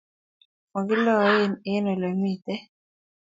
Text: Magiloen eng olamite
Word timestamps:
Magiloen 0.73 1.51
eng 1.71 1.89
olamite 1.93 2.53